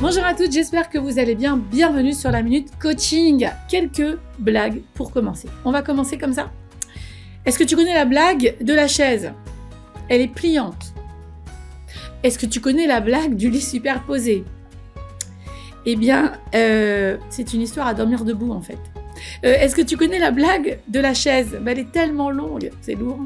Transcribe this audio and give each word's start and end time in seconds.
Bonjour 0.00 0.24
à 0.24 0.34
toutes, 0.34 0.52
j'espère 0.52 0.90
que 0.90 0.98
vous 0.98 1.18
allez 1.18 1.34
bien. 1.34 1.56
Bienvenue 1.56 2.12
sur 2.12 2.30
la 2.30 2.42
Minute 2.42 2.68
Coaching. 2.78 3.48
Quelques 3.68 4.16
blagues 4.38 4.80
pour 4.94 5.10
commencer. 5.10 5.48
On 5.64 5.72
va 5.72 5.82
commencer 5.82 6.16
comme 6.18 6.32
ça. 6.32 6.50
Est-ce 7.44 7.58
que 7.58 7.64
tu 7.64 7.74
connais 7.74 7.94
la 7.94 8.04
blague 8.04 8.56
de 8.60 8.74
la 8.74 8.86
chaise? 8.86 9.32
Elle 10.08 10.20
est 10.20 10.32
pliante. 10.32 10.94
Est-ce 12.22 12.38
que 12.38 12.46
tu 12.46 12.60
connais 12.60 12.86
la 12.86 13.00
blague 13.00 13.34
du 13.34 13.50
lit 13.50 13.60
superposé? 13.60 14.44
Eh 15.84 15.96
bien, 15.96 16.34
euh, 16.54 17.16
c'est 17.28 17.52
une 17.52 17.62
histoire 17.62 17.88
à 17.88 17.94
dormir 17.94 18.24
debout 18.24 18.52
en 18.52 18.60
fait. 18.60 18.78
Euh, 19.44 19.54
Est-ce 19.54 19.74
que 19.74 19.82
tu 19.82 19.96
connais 19.96 20.20
la 20.20 20.30
blague 20.30 20.78
de 20.86 21.00
la 21.00 21.12
chaise? 21.12 21.58
Ben, 21.60 21.72
Elle 21.72 21.80
est 21.80 21.92
tellement 21.92 22.30
longue, 22.30 22.70
c'est 22.82 22.94
lourd. 22.94 23.18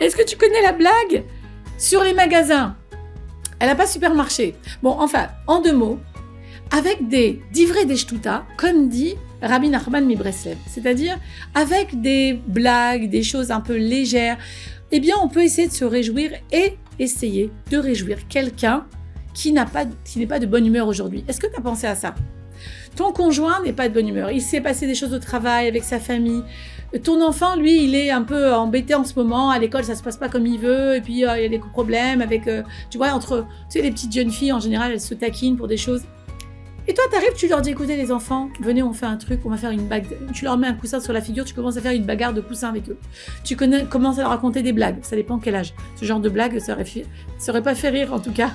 Est-ce 0.00 0.16
que 0.16 0.24
tu 0.24 0.36
connais 0.36 0.62
la 0.62 0.72
blague 0.72 1.22
sur 1.78 2.02
les 2.02 2.12
magasins? 2.12 2.76
Elle 3.60 3.68
n'a 3.68 3.74
pas 3.74 3.86
super 3.86 4.14
marché. 4.14 4.54
Bon, 4.82 4.90
enfin, 4.98 5.28
en 5.46 5.60
deux 5.60 5.72
mots, 5.72 5.98
avec 6.70 7.08
des 7.08 7.40
divrei 7.52 7.86
des 7.86 7.96
shtuta, 7.96 8.44
comme 8.56 8.88
dit 8.88 9.14
Rabbi 9.42 9.68
Nachman 9.68 10.04
Mibreslev, 10.04 10.56
c'est-à-dire 10.66 11.18
avec 11.54 12.00
des 12.00 12.40
blagues, 12.46 13.08
des 13.08 13.22
choses 13.22 13.50
un 13.50 13.60
peu 13.60 13.76
légères, 13.76 14.38
eh 14.90 15.00
bien, 15.00 15.16
on 15.22 15.28
peut 15.28 15.42
essayer 15.42 15.68
de 15.68 15.72
se 15.72 15.84
réjouir 15.84 16.32
et 16.52 16.76
essayer 16.98 17.50
de 17.70 17.78
réjouir 17.78 18.26
quelqu'un 18.28 18.86
qui 19.34 19.52
n'a 19.52 19.66
pas, 19.66 19.84
qui 20.04 20.18
n'est 20.18 20.26
pas 20.26 20.38
de 20.38 20.46
bonne 20.46 20.66
humeur 20.66 20.88
aujourd'hui. 20.88 21.24
Est-ce 21.28 21.40
que 21.40 21.46
tu 21.46 21.56
as 21.56 21.60
pensé 21.60 21.86
à 21.86 21.94
ça? 21.94 22.14
Ton 22.96 23.12
conjoint 23.12 23.62
n'est 23.62 23.72
pas 23.72 23.88
de 23.88 23.94
bonne 23.94 24.08
humeur. 24.08 24.30
Il 24.30 24.42
s'est 24.42 24.60
passé 24.60 24.86
des 24.86 24.94
choses 24.94 25.14
au 25.14 25.18
travail, 25.18 25.68
avec 25.68 25.84
sa 25.84 25.98
famille. 25.98 26.42
Ton 27.04 27.22
enfant, 27.22 27.56
lui, 27.56 27.84
il 27.84 27.94
est 27.94 28.10
un 28.10 28.22
peu 28.22 28.52
embêté 28.54 28.94
en 28.94 29.04
ce 29.04 29.14
moment. 29.14 29.50
À 29.50 29.58
l'école, 29.58 29.84
ça 29.84 29.94
se 29.94 30.02
passe 30.02 30.16
pas 30.16 30.28
comme 30.28 30.46
il 30.46 30.58
veut. 30.58 30.96
Et 30.96 31.00
puis, 31.00 31.24
euh, 31.24 31.36
il 31.36 31.42
y 31.42 31.46
a 31.46 31.48
des 31.48 31.58
problèmes 31.58 32.22
avec, 32.22 32.48
euh, 32.48 32.62
tu 32.90 32.96
vois, 32.96 33.12
entre, 33.12 33.46
tu 33.70 33.78
sais, 33.78 33.82
les 33.82 33.90
petites 33.90 34.12
jeunes 34.12 34.30
filles, 34.30 34.52
en 34.52 34.60
général, 34.60 34.92
elles 34.92 35.00
se 35.00 35.14
taquinent 35.14 35.56
pour 35.56 35.68
des 35.68 35.76
choses. 35.76 36.02
Et 36.88 36.94
toi, 36.94 37.04
t'arrives, 37.10 37.34
tu 37.36 37.46
leur 37.48 37.60
dis, 37.60 37.68
écoutez 37.68 37.98
les 37.98 38.10
enfants, 38.10 38.48
venez, 38.60 38.82
on 38.82 38.94
fait 38.94 39.04
un 39.04 39.18
truc, 39.18 39.40
on 39.44 39.50
va 39.50 39.58
faire 39.58 39.70
une 39.70 39.86
bague. 39.86 40.06
Tu 40.32 40.46
leur 40.46 40.56
mets 40.56 40.68
un 40.68 40.72
coussin 40.72 41.00
sur 41.00 41.12
la 41.12 41.20
figure, 41.20 41.44
tu 41.44 41.52
commences 41.52 41.76
à 41.76 41.82
faire 41.82 41.92
une 41.92 42.06
bagarre 42.06 42.32
de 42.32 42.40
coussins 42.40 42.70
avec 42.70 42.88
eux. 42.88 42.96
Tu 43.44 43.56
connais, 43.56 43.84
commences 43.84 44.18
à 44.18 44.22
leur 44.22 44.30
raconter 44.30 44.62
des 44.62 44.72
blagues, 44.72 44.96
ça 45.02 45.14
dépend 45.14 45.38
quel 45.38 45.54
âge. 45.54 45.74
Ce 45.96 46.06
genre 46.06 46.18
de 46.18 46.30
blague, 46.30 46.58
ça 46.60 46.72
aurait, 46.72 46.86
fait, 46.86 47.04
ça 47.38 47.52
aurait 47.52 47.62
pas 47.62 47.74
fait 47.74 47.90
rire, 47.90 48.14
en 48.14 48.20
tout 48.20 48.32
cas. 48.32 48.52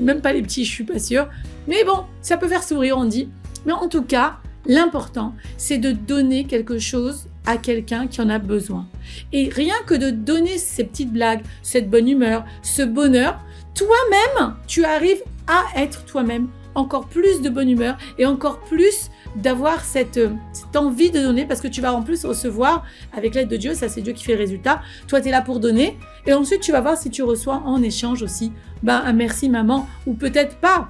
Même 0.00 0.20
pas 0.20 0.32
les 0.32 0.42
petits, 0.42 0.64
je 0.64 0.70
suis 0.70 0.84
pas 0.84 0.98
sûre. 0.98 1.28
Mais 1.66 1.84
bon, 1.84 2.04
ça 2.20 2.36
peut 2.36 2.48
faire 2.48 2.62
sourire, 2.62 2.98
on 2.98 3.04
dit. 3.04 3.28
Mais 3.66 3.72
en 3.72 3.88
tout 3.88 4.02
cas, 4.02 4.38
l'important, 4.66 5.34
c'est 5.56 5.78
de 5.78 5.92
donner 5.92 6.44
quelque 6.44 6.78
chose 6.78 7.28
à 7.46 7.56
quelqu'un 7.56 8.06
qui 8.06 8.20
en 8.20 8.28
a 8.30 8.38
besoin. 8.38 8.86
Et 9.32 9.48
rien 9.48 9.74
que 9.86 9.94
de 9.94 10.10
donner 10.10 10.58
ces 10.58 10.84
petites 10.84 11.12
blagues, 11.12 11.42
cette 11.62 11.90
bonne 11.90 12.08
humeur, 12.08 12.44
ce 12.62 12.82
bonheur, 12.82 13.38
toi-même, 13.74 14.54
tu 14.66 14.84
arrives 14.84 15.22
à 15.46 15.64
être 15.76 16.04
toi-même 16.04 16.48
encore 16.74 17.06
plus 17.06 17.40
de 17.40 17.48
bonne 17.48 17.68
humeur 17.68 17.96
et 18.18 18.26
encore 18.26 18.60
plus 18.60 19.10
d'avoir 19.36 19.84
cette, 19.84 20.16
euh, 20.16 20.30
cette 20.52 20.76
envie 20.76 21.10
de 21.10 21.20
donner 21.20 21.44
parce 21.46 21.60
que 21.60 21.68
tu 21.68 21.80
vas 21.80 21.92
en 21.92 22.02
plus 22.02 22.24
recevoir 22.24 22.84
avec 23.12 23.34
l'aide 23.34 23.48
de 23.48 23.56
Dieu, 23.56 23.74
ça 23.74 23.88
c'est 23.88 24.00
Dieu 24.00 24.12
qui 24.12 24.24
fait 24.24 24.34
le 24.34 24.38
résultat. 24.38 24.80
Toi 25.08 25.20
tu 25.20 25.28
es 25.28 25.30
là 25.30 25.40
pour 25.42 25.60
donner 25.60 25.98
et 26.26 26.32
ensuite 26.32 26.60
tu 26.60 26.72
vas 26.72 26.80
voir 26.80 26.96
si 26.96 27.10
tu 27.10 27.22
reçois 27.22 27.62
en 27.64 27.82
échange 27.82 28.22
aussi 28.22 28.52
ben, 28.82 29.02
un 29.04 29.12
merci 29.12 29.48
maman 29.48 29.86
ou 30.06 30.14
peut-être 30.14 30.56
pas. 30.56 30.88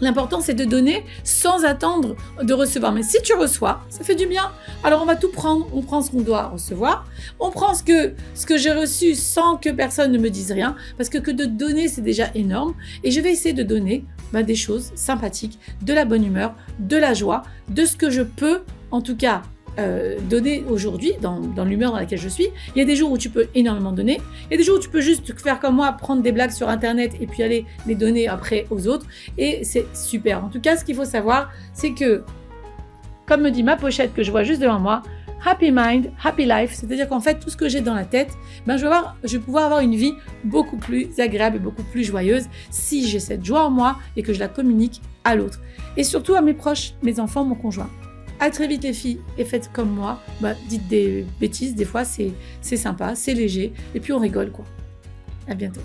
L'important 0.00 0.40
c'est 0.40 0.54
de 0.54 0.64
donner 0.64 1.04
sans 1.24 1.64
attendre 1.64 2.16
de 2.42 2.52
recevoir. 2.52 2.92
Mais 2.92 3.02
si 3.02 3.20
tu 3.22 3.32
reçois, 3.34 3.80
ça 3.88 4.04
fait 4.04 4.14
du 4.14 4.26
bien. 4.26 4.50
Alors 4.84 5.02
on 5.02 5.06
va 5.06 5.16
tout 5.16 5.30
prendre, 5.30 5.66
on 5.72 5.80
prend 5.80 6.02
ce 6.02 6.10
qu'on 6.10 6.20
doit 6.20 6.48
recevoir, 6.48 7.06
on 7.40 7.50
prend 7.50 7.74
ce 7.74 7.82
que, 7.82 8.12
ce 8.34 8.44
que 8.44 8.58
j'ai 8.58 8.72
reçu 8.72 9.14
sans 9.14 9.56
que 9.56 9.70
personne 9.70 10.12
ne 10.12 10.18
me 10.18 10.28
dise 10.28 10.52
rien 10.52 10.76
parce 10.98 11.08
que 11.08 11.18
que 11.18 11.30
de 11.30 11.44
donner 11.44 11.88
c'est 11.88 12.02
déjà 12.02 12.28
énorme 12.34 12.74
et 13.04 13.10
je 13.10 13.20
vais 13.20 13.32
essayer 13.32 13.54
de 13.54 13.62
donner 13.62 14.04
bah, 14.32 14.42
des 14.42 14.54
choses 14.54 14.92
sympathiques, 14.94 15.58
de 15.82 15.92
la 15.92 16.04
bonne 16.04 16.24
humeur, 16.24 16.54
de 16.78 16.96
la 16.96 17.14
joie, 17.14 17.42
de 17.68 17.84
ce 17.84 17.96
que 17.96 18.10
je 18.10 18.22
peux, 18.22 18.60
en 18.90 19.00
tout 19.00 19.16
cas, 19.16 19.42
euh, 19.78 20.16
donner 20.30 20.64
aujourd'hui, 20.70 21.12
dans, 21.20 21.38
dans 21.38 21.64
l'humeur 21.64 21.92
dans 21.92 21.98
laquelle 21.98 22.18
je 22.18 22.30
suis. 22.30 22.48
Il 22.74 22.78
y 22.78 22.80
a 22.80 22.86
des 22.86 22.96
jours 22.96 23.12
où 23.12 23.18
tu 23.18 23.28
peux 23.28 23.48
énormément 23.54 23.92
donner, 23.92 24.20
il 24.46 24.52
y 24.52 24.54
a 24.54 24.56
des 24.56 24.64
jours 24.64 24.78
où 24.78 24.80
tu 24.80 24.88
peux 24.88 25.02
juste 25.02 25.38
faire 25.38 25.60
comme 25.60 25.76
moi, 25.76 25.92
prendre 25.92 26.22
des 26.22 26.32
blagues 26.32 26.50
sur 26.50 26.70
Internet 26.70 27.12
et 27.20 27.26
puis 27.26 27.42
aller 27.42 27.66
les 27.86 27.94
donner 27.94 28.26
après 28.26 28.66
aux 28.70 28.88
autres. 28.88 29.04
Et 29.36 29.64
c'est 29.64 29.86
super. 29.94 30.42
En 30.44 30.48
tout 30.48 30.60
cas, 30.60 30.78
ce 30.78 30.84
qu'il 30.84 30.94
faut 30.94 31.04
savoir, 31.04 31.50
c'est 31.74 31.92
que, 31.92 32.24
comme 33.26 33.42
me 33.42 33.50
dit 33.50 33.62
ma 33.62 33.76
pochette 33.76 34.14
que 34.14 34.22
je 34.22 34.30
vois 34.30 34.44
juste 34.44 34.62
devant 34.62 34.80
moi, 34.80 35.02
Happy 35.48 35.70
Mind, 35.70 36.10
Happy 36.24 36.44
Life, 36.44 36.72
c'est-à-dire 36.74 37.08
qu'en 37.08 37.20
fait, 37.20 37.38
tout 37.38 37.50
ce 37.50 37.56
que 37.56 37.68
j'ai 37.68 37.80
dans 37.80 37.94
la 37.94 38.04
tête, 38.04 38.36
ben, 38.66 38.76
je, 38.76 38.84
vais 38.84 38.96
je 39.22 39.38
pouvoir 39.38 39.66
avoir 39.66 39.80
une 39.80 39.94
vie 39.94 40.12
beaucoup 40.42 40.76
plus 40.76 41.08
agréable 41.20 41.56
et 41.56 41.60
beaucoup 41.60 41.84
plus 41.84 42.02
joyeuse 42.02 42.46
si 42.68 43.06
j'ai 43.06 43.20
cette 43.20 43.44
joie 43.44 43.64
en 43.64 43.70
moi 43.70 43.96
et 44.16 44.24
que 44.24 44.32
je 44.32 44.40
la 44.40 44.48
communique 44.48 45.00
à 45.22 45.36
l'autre. 45.36 45.60
Et 45.96 46.02
surtout 46.02 46.34
à 46.34 46.40
mes 46.40 46.52
proches, 46.52 46.94
mes 47.04 47.20
enfants, 47.20 47.44
mon 47.44 47.54
conjoint. 47.54 47.88
À 48.40 48.50
très 48.50 48.66
vite 48.66 48.82
les 48.82 48.92
filles, 48.92 49.20
et 49.38 49.44
faites 49.44 49.70
comme 49.72 49.90
moi, 49.90 50.20
bah, 50.40 50.54
dites 50.68 50.88
des 50.88 51.24
bêtises, 51.40 51.76
des 51.76 51.86
fois 51.86 52.04
c'est 52.04 52.32
c'est 52.60 52.76
sympa, 52.76 53.14
c'est 53.14 53.32
léger, 53.32 53.72
et 53.94 54.00
puis 54.00 54.12
on 54.12 54.18
rigole 54.18 54.50
quoi. 54.50 54.64
À 55.48 55.54
bientôt. 55.54 55.80